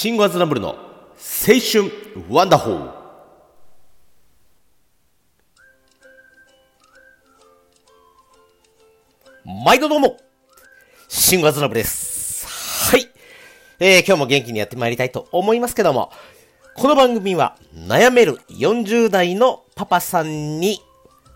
[0.00, 0.76] シンゴアズナブルの青
[1.60, 1.92] 春
[2.30, 2.90] ワンダホー
[9.44, 10.16] 毎度どうも
[11.06, 12.90] シンゴアズナブルです。
[12.90, 13.10] はい。
[13.78, 16.10] えー、今日も元気にやってまいりたいと思いますけども、
[16.76, 20.80] この番組は悩める40代のパパさんに、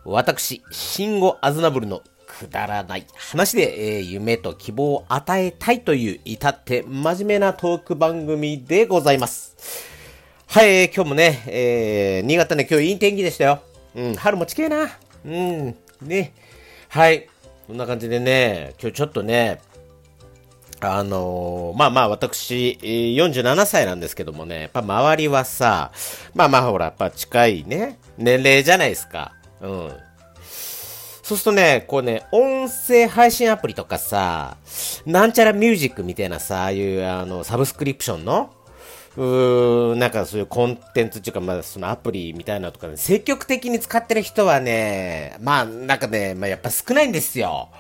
[0.07, 2.01] 私、シンゴアズナブルの
[2.45, 9.57] くだらない話で、えー夢と希望を与えたいという至って真面目なトーク番組でございます。
[10.47, 13.61] はい、えー今日もね、えー新潟ね、今日いい天気でしたよ。
[13.95, 14.91] うん、春も近いな。
[15.25, 16.35] うん、ね。
[16.89, 17.29] はい。
[17.67, 19.61] こんな感じでね、今日ちょっとね、
[20.81, 25.93] あのーまあまあ私、47歳なんですけどもね、やっぱ周りはさ、
[26.35, 29.33] まあまあほら、やっぱ近いね、年齢じゃないですか。
[29.63, 29.93] うん。
[31.25, 34.59] そうするとね、こうね、音声配信アプリとかさ、
[35.07, 38.53] なんちゃらミュージックみたいなさ、ああいうあの、サブスクリプションの、
[39.17, 47.71] うー、なんかそういうコンテンツっていうか、まあそのアプリみたいなとかね、積極的に使ってる人はね、まあなんかね、まあやっぱ少ないんですよ。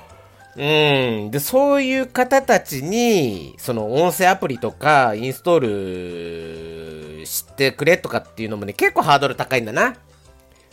[0.56, 1.30] うん。
[1.30, 9.96] で、そういう方たちに、その音声アプリとかインストールしてくれとかっていうのもね、結構ハードル高いんだな。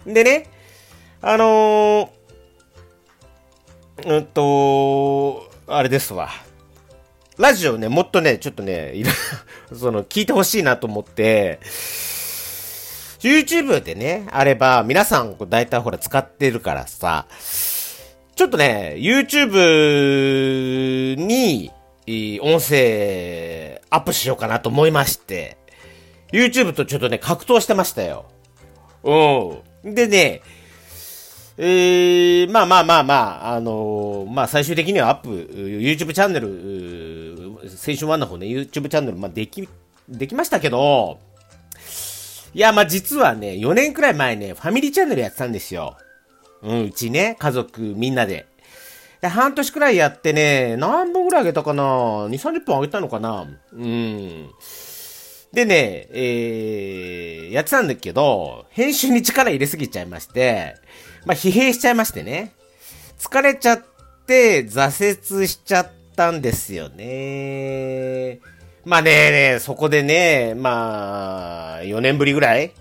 [0.05, 0.47] でね、
[1.21, 2.20] あのー、
[4.05, 6.29] うんと、あれですわ。
[7.37, 9.11] ラジオね、もっとね、ちょっとね、いろ
[9.75, 11.59] その、聞いてほしいなと思って、
[13.19, 17.25] YouTube でね、あれば、皆さん、大体ほら使ってるからさ、
[18.35, 21.71] ちょっとね、YouTube に、
[22.41, 25.57] 音声アップしようかなと思いまして、
[26.31, 28.25] YouTube とちょっとね、格闘してましたよ。
[29.03, 29.95] うん。
[29.95, 30.41] でね、
[31.63, 33.13] えー、まあまあまあま
[33.45, 39.69] あ、あのーまあ最終的にはアップ、YouTube チャンネル、青春ワンの方ね、YouTube チャンネル、まあでき、
[40.09, 41.19] できましたけど、
[42.55, 45.97] いや、まあ実はね、4年くらい前ね、ファミリーチャンネルやってたんですよ。
[46.63, 48.47] うん、うちね、家族みんなで。
[49.21, 53.45] で、半年くらいやってね、何本くらいあげたかな ?2、30本あげたのかな？
[53.71, 54.49] うん。
[55.53, 60.73] でね、えー、やってたんだけど、編集に力入れすぎちゃいまして、
[61.25, 62.53] まあ、疲弊しちゃいましてね。
[63.19, 63.83] 疲れちゃっ
[64.25, 68.39] て、挫折しちゃったんですよね。
[68.83, 72.71] まあねね、そこでね、まあ、4年ぶりぐらい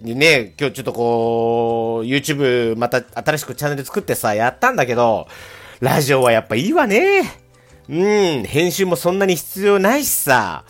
[0.00, 5.28] にね、今日ちょっとこう、YouTube また新しくチャンネル作ってさ、やったんだけど、
[5.80, 7.22] ラジオはやっぱいいわね。
[7.88, 10.64] うん、編集もそんなに必要ないしさ。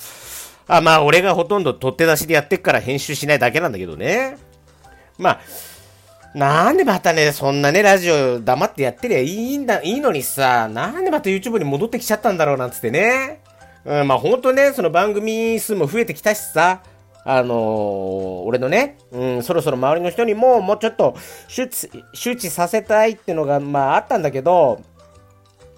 [0.66, 4.36] あ、まあ俺がほとんど取って出しでやってっから編集しないだけなんだけどね。
[5.18, 5.40] まあ、
[6.34, 13.40] なんでまたね、そんなね、ラジオ黙ってやってりゃいいんだ、いいのにさ、なんでまた YouTube に戻ってきちゃったんだろうなんつってね。
[13.84, 16.82] うん、まあほんとね、その番組数も増えてきたしさ、
[17.24, 21.14] あのー俺のね、うん、そろそろ周りの人にも、もうちょっと
[21.46, 24.82] 周知、周知させたいっていうのが、まああったんだけど、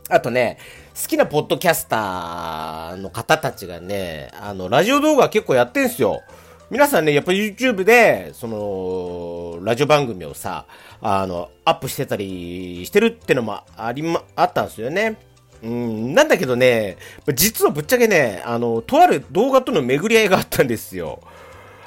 [0.09, 0.57] あとね、
[1.01, 6.23] 好きなポッドキャスターの方たちがね、あの、ラジオ動画結構やってんすよ。
[6.69, 10.67] 皆さんね、やっぱ YouTube で、その、ラジオ番組をさ、
[11.01, 15.17] あの、アップしてたりしてるってのもありま、あったんですよね。
[15.63, 16.97] うん、なんだけどね、
[17.35, 21.21] 実はぶっちゃけね、あの、とある動画との巡り合いがあったんですよ。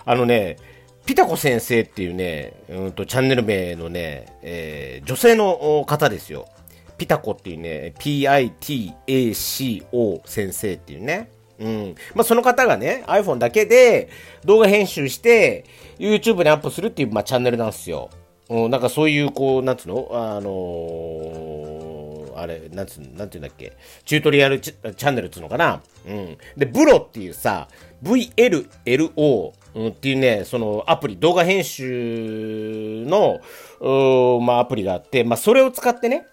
[0.05, 0.55] あのね、
[1.05, 6.47] ピタコ先生っていうね、うんと、チャンネル名のね、えー女性の方ですよ。
[6.97, 8.61] ピタコっていうね、P-I-T-A-C-O
[10.25, 11.31] 先生っていうね。
[11.59, 11.95] うん。
[12.15, 14.09] まあ、その方がね、iPhone だけで
[14.45, 15.65] 動画編集して、
[15.97, 18.09] YouTube にアップするっていう、まあ、チャンネルなんですよ。
[18.49, 20.07] うん、なんかそういう、こう、なんつうの？
[20.11, 23.73] あのーあれ、なんつう、なんていうんだっけ、
[24.05, 25.81] チュートリアルチャンネルっつうのかな？
[26.07, 26.37] うん。
[26.55, 27.67] で、ブロっていうさ、
[28.01, 33.41] VLLO、うん、っていうね、そのアプリ、動画編集の、
[34.39, 36.27] まあ、アプリがあって、まあ、それを使ってね、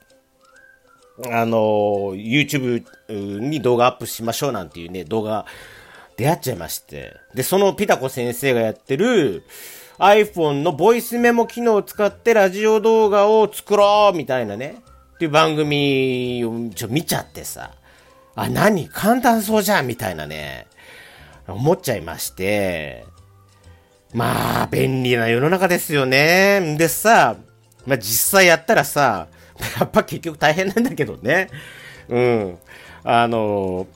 [1.25, 5.47] あの YouTube に動画アップしましょうなんていうね、動画
[6.17, 7.15] 出会っちゃいまして。
[7.35, 9.45] で、そのピタコ先生がやってる
[9.99, 14.83] iPhone のボイスメモ機能を使ってラジオ動画を作ろうみたいなね、
[15.15, 17.73] っていう番組をちょ見ちゃってさ、
[18.35, 18.89] あ、何？
[18.89, 20.67] 簡単そうじゃんみたいなね、
[21.49, 23.07] 思っちゃいまして、
[24.13, 26.77] まあ、便利な世の中ですよね。
[26.79, 27.37] でさ、
[27.87, 29.29] まあ実際やったらさ、
[29.79, 31.49] やっぱ結局大変なんだけどね。
[32.09, 32.59] うん。
[33.05, 33.87] あの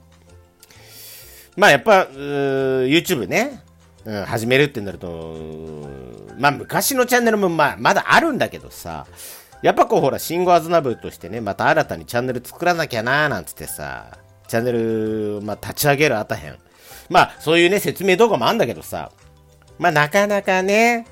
[1.56, 3.60] まあやっぱ、YouTube ね、
[4.04, 5.37] うん、始めるってなると、
[6.38, 9.06] まあ昔のチャンネルもまあまだあるんだけどさ、
[9.62, 14.16] やっぱこうほら、シンゴアズナブルとしてね、また新たにチャンネル作らなきゃなーなんつってさ、
[14.48, 16.56] チャンネル、まあ立ち上げるあたへん。
[17.10, 19.10] まあ、そういうね、説明動画もあんだけどさ、
[19.78, 21.06] まあ、なかなかね、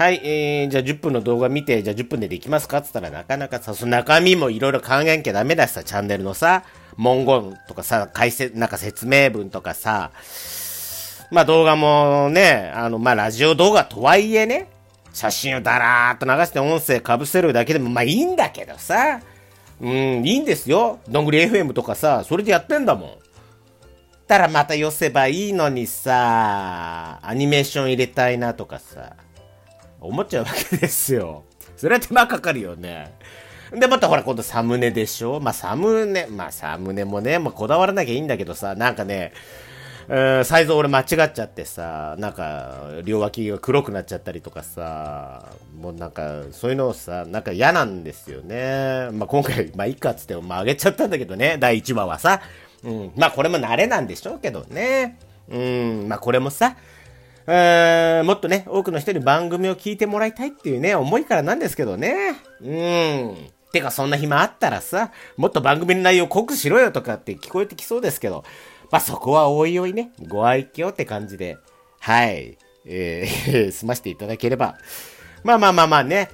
[0.00, 2.78] はい、えー、じゃあ10分の動画見て、じゃあ10分でできますか？
[2.78, 6.64] って言ったらなかなかさ、その中身もいろいろ考えなきゃダメだしさ、チャンネルのさ、
[6.96, 10.10] 文言とかさ、解説、なんか説明文とかさ、
[11.30, 14.70] まあ動画もね、あの、まあラジオ動画とはいえね、
[15.12, 19.20] 写真をだらーっと流して音声かぶせるだけでもまあいいんだけどさ、
[19.82, 20.98] うん、いいんですよ。
[21.10, 23.10] どんぐり FM とかさ、それでやってんだもん。
[24.26, 29.12] たらまた寄せばいいのにさ、アニメーション入れたいなとかさ、
[30.00, 31.44] 思っちゃうわけですよ。
[31.76, 33.14] それは手間かかるよね。
[33.72, 35.38] で、またほら、今度サムネでしょ？
[35.40, 39.32] まあ、サムネ、まあ、サムネもね、まあ、こだわらなきゃいいんだけどさ、なんかね、
[40.08, 49.08] えー、サイズ俺間違っちゃってさ、なんか、両脇が黒くなっちゃったりとかさ、もうなんか、そういうのをさ、なんか嫌なんですよね。
[49.12, 52.40] まあ、今回、まあ、いいかっつって、まあ、あげちゃったんだけどね、第1話はさ。
[52.82, 53.12] うん。
[53.14, 55.16] まあ、これも慣れなんでしょうけどね。
[55.48, 56.08] うん。
[56.08, 56.74] まあ、これもさ、
[57.52, 62.36] えー、もっとね、多くの人に番組を聞いてもらいたいっていうね、思いからなんですけどね。
[62.62, 63.50] うん。
[63.72, 68.44] てか、そんな暇あったらさ、もっと番組の内容濃くしろよとかって聞こえてきそうですけど、
[68.92, 71.58] まあ、そこはおいおいね、ご愛嬌って感じで、
[71.98, 72.56] はい、
[72.86, 74.78] えー、 済ましていただければ。
[75.42, 76.30] まあまあまあまあね。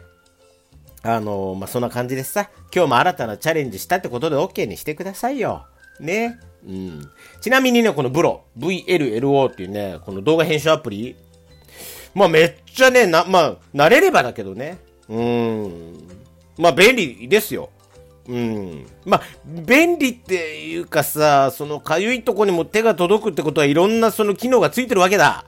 [1.03, 5.67] あのー、まあそんな感じでさ、今日も新たなチャレンジしたってことで OK にしてくださいよ。
[5.99, 6.39] ね。
[6.67, 7.11] うん。
[7.41, 11.17] ちなみにね、このブロ、VLLO っていうね、この動画編集アプリ、
[12.15, 14.79] まあめっちゃね、な、まあ、慣れればだけどね。
[15.09, 16.09] うん。
[16.59, 17.71] まあ便利ですよ。
[18.29, 18.87] うん。
[19.05, 25.45] まあ、便利っていうかさ、そのかゆいとこにも手が届くってことはいろんなその機能がついてるわけだ。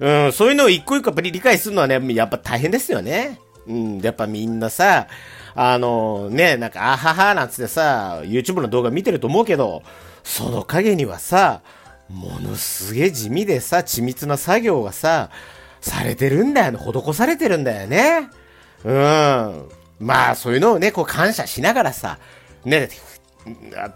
[0.00, 3.38] うん、そういうのを一個一個やっぱり理解するのはね、やっぱ大変ですよね。
[3.66, 5.06] うん、やっぱみんなさ、
[5.54, 9.82] あのね、なんか、あははなんつってさ、YouTube の動画見てると思うけど、
[10.24, 11.62] その陰にはさ、
[12.08, 15.30] ものすげえ地味でさ、緻密な作業がさ、
[15.80, 16.78] されてるんだよね。
[16.78, 18.28] 施されてるんだよね。
[18.84, 19.68] うん。
[19.98, 22.18] まあ、そういうのをね、こう感謝しながらさ、
[22.64, 22.88] ね、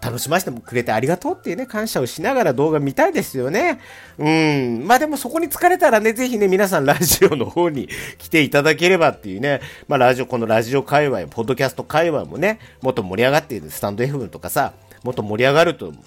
[0.03, 3.81] 楽しませてくれてありがとうっていうね、感謝をしながら動画見たいですよね。
[4.19, 4.85] うん。
[4.87, 7.89] まあでもそこに疲れたらね、ぜひね、皆さんラジオの方に
[8.19, 14.73] 来ていただければっていうね、まあラジオ、このラジオ界隈、ポッドキャスト界隈もね、もっと盛り上がっているスタンド F とかさ、
[15.05, 16.03] もっと盛り上がると思う、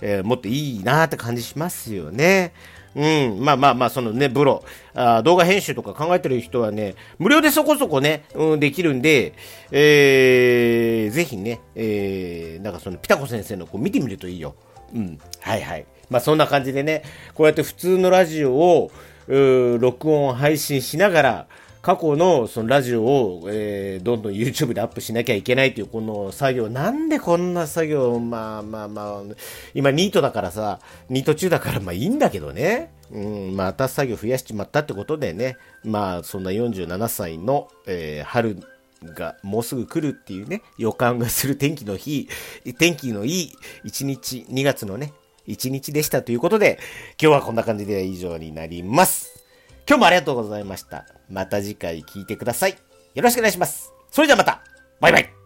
[0.00, 2.52] えー、もっといいなって感じしますよね。
[2.94, 4.64] うん、まあまあまあ、そのね、ブロ
[4.94, 9.34] あ、動画編集とか考えてる人はね、無料でそこそこね、うん、できるんで、
[9.72, 14.54] えー、ぜひね、えー、なんかその、ピタコ先生のこう見てみるといいよ。
[14.94, 15.86] うん、はいはい。
[16.08, 17.02] まあそんな感じでね、
[17.34, 18.92] こうやって普通のラジオを、
[19.26, 21.46] 録音配信しながら、
[21.84, 29.22] 過去のそのラジオを、えー、どんどん YouTube でアップしなきゃいけないというこの作業、なんでこんな作業、まあまあまあ、
[29.74, 32.90] 今ニートだからさ、ニート中だからまあいいんだけどね。
[33.12, 33.20] う
[33.50, 38.60] ん、また作業増やしちまったってことでね、まあそんな47歳の、えー、春
[39.04, 42.30] がもうすぐ来るっていうね、予感がする天気の日、
[42.78, 43.52] 天気のいい
[43.84, 45.12] 1日、2月のね、
[45.48, 46.78] 1日でしたということで、
[47.20, 49.33] 今日はこんな感じで以上になります。
[49.86, 51.06] 今日もありがとうございました。
[51.28, 52.76] また次回聞いてください。
[53.14, 53.92] よろしくお願いします。
[54.10, 54.62] それではまた
[55.00, 55.43] バイバイ